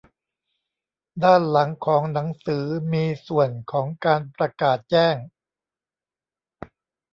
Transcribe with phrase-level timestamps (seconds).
[1.23, 5.15] ด้านหลังของหนังสือมีส่วนของการประกาศแจ้ง